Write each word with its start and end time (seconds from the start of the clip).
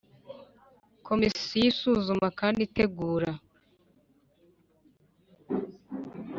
Komisiyo 1.07 1.65
isuzuma 1.71 2.27
kandi 2.39 2.59
igategura 2.61 3.31